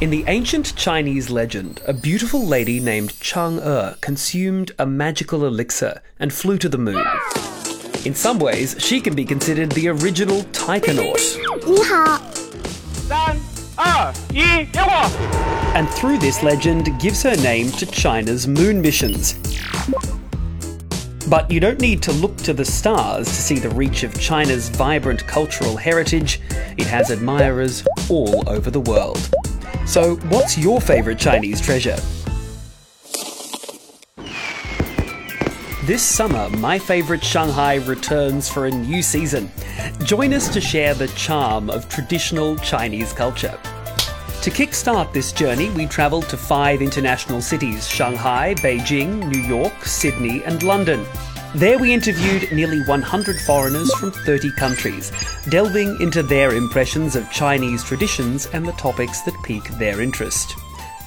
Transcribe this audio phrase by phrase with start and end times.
[0.00, 6.00] In the ancient Chinese legend, a beautiful lady named Chang Er consumed a magical elixir
[6.20, 7.04] and flew to the moon.
[8.04, 11.18] In some ways, she can be considered the original taikonaut.
[11.66, 12.20] 你好，
[13.08, 13.36] 三
[13.74, 15.10] 二一，点火！
[15.74, 19.34] and through this legend gives her name to China's moon missions.
[21.28, 24.68] But you don't need to look to the stars to see the reach of China's
[24.70, 26.40] vibrant cultural heritage.
[26.78, 29.18] It has admirers all over the world.
[29.85, 31.97] So, what's your favourite Chinese treasure?
[35.85, 39.51] This summer, My Favourite Shanghai returns for a new season.
[40.05, 43.59] Join us to share the charm of traditional Chinese culture.
[44.43, 50.41] To kickstart this journey, we travelled to five international cities Shanghai, Beijing, New York, Sydney,
[50.45, 51.05] and London.
[51.55, 55.11] There we interviewed nearly 100 foreigners from 30 countries,
[55.49, 60.55] delving into their impressions of Chinese traditions and the topics that pique their interest.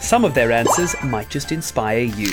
[0.01, 2.31] Some of their answers might just inspire you.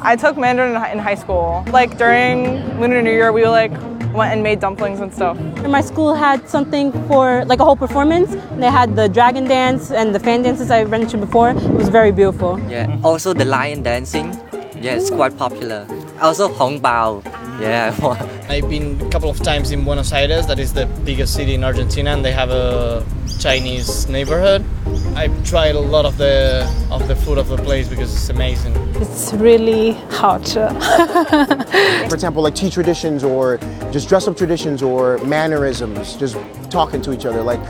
[0.00, 1.66] I took Mandarin in high school.
[1.70, 3.72] Like during Lunar New Year, we like
[4.14, 5.38] went and made dumplings and stuff.
[5.68, 8.34] My school had something for like a whole performance.
[8.56, 11.50] They had the dragon dance and the fan dances I mentioned before.
[11.50, 12.58] It was very beautiful.
[12.70, 12.98] Yeah.
[13.04, 14.34] Also the lion dancing.
[14.76, 15.86] Yeah, it's quite popular.
[16.20, 17.24] Also Hong Bao.
[17.60, 17.94] Yeah.
[18.48, 21.62] I've been a couple of times in Buenos Aires, that is the biggest city in
[21.64, 23.04] Argentina, and they have a
[23.38, 24.64] Chinese neighborhood.
[25.14, 28.74] I've tried a lot of the of the food of the place because it's amazing.
[28.96, 30.46] It's really hot.
[32.08, 33.58] For example, like tea traditions or
[33.90, 36.36] just dress up traditions or mannerisms, just
[36.70, 37.42] talking to each other.
[37.42, 37.60] Like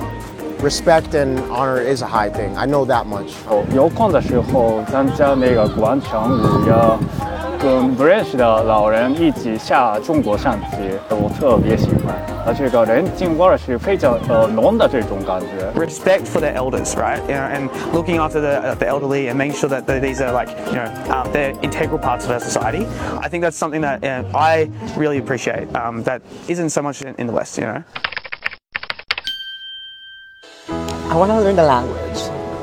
[0.61, 2.55] respect and honor is a high thing.
[2.55, 3.33] I know that much.
[3.73, 6.97] 有空的时候参加那个广场舞呀，
[7.61, 10.77] 跟不认识的老人一起下中国象棋，
[11.09, 12.15] 我特别喜欢。
[12.47, 15.71] 而这个人情味儿是非常呃浓的这种感觉。
[15.79, 17.19] respect for their elders, right?
[17.27, 20.21] You know, and looking after the, uh, the elderly and making sure that the, these
[20.21, 22.85] are like, you know, um, they're integral parts of our society.
[23.19, 25.75] I think that's something that uh, I really appreciate.
[25.75, 27.83] Um, that isn't so much in, in the West, you know.
[31.10, 32.18] I want to learn the language.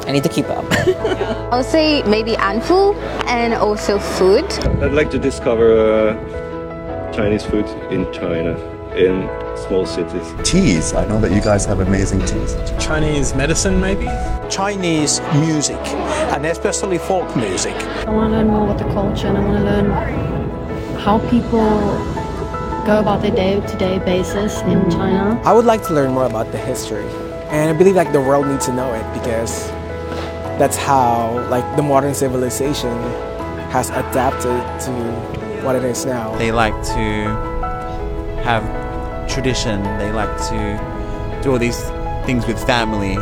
[0.07, 0.63] I need to keep up.
[1.51, 4.45] I'll say maybe Hanfu and also food.
[4.81, 8.55] I'd like to discover uh, Chinese food in China,
[8.95, 9.27] in
[9.67, 10.33] small cities.
[10.49, 10.93] Teas.
[10.93, 12.55] I know that you guys have amazing teas.
[12.79, 14.05] Chinese medicine, maybe?
[14.49, 15.85] Chinese music,
[16.31, 17.75] and especially folk music.
[18.07, 21.67] I want to learn more about the culture and I want to learn how people
[22.85, 25.37] go about their day-to-day basis in China.
[25.43, 27.03] I would like to learn more about the history.
[27.49, 29.67] And I believe like the world needs to know it because
[30.59, 32.97] that's how like the modern civilization
[33.71, 34.91] has adapted to
[35.63, 36.35] what it is now.
[36.37, 37.25] They like to
[38.43, 38.63] have
[39.29, 39.83] tradition.
[39.97, 41.81] They like to do all these
[42.25, 43.15] things with family.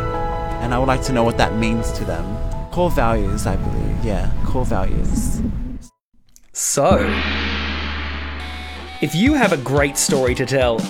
[0.62, 2.24] And I would like to know what that means to them.
[2.70, 4.04] Core values, I believe.
[4.04, 5.40] Yeah, core values.
[6.52, 6.98] So,
[9.02, 10.80] if you have a great story to tell,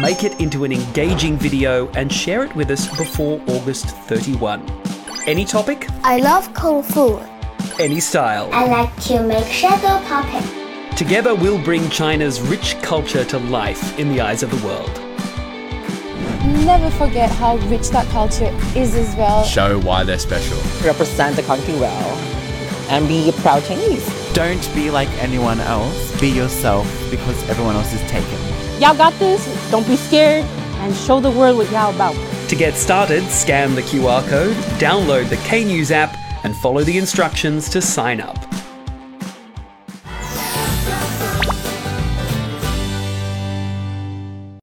[0.00, 4.64] make it into an engaging video and share it with us before August 31.
[5.26, 7.18] Any topic, I love kung fu.
[7.80, 8.50] any style.
[8.52, 10.44] I like to make shadow puppet.
[10.96, 14.90] Together, we'll bring China's rich culture to life in the eyes of the world.
[16.64, 19.44] Never forget how rich that culture is as well.
[19.44, 20.58] Show why they're special.
[20.86, 22.10] Represent the country well.
[22.90, 24.06] And be a proud Chinese.
[24.34, 26.20] Don't be like anyone else.
[26.20, 28.53] Be yourself because everyone else is taken.
[28.80, 29.70] Y'all got this.
[29.70, 32.14] Don't be scared and show the world what y'all about.
[32.48, 36.98] To get started, scan the QR code, download the K News app, and follow the
[36.98, 38.43] instructions to sign up.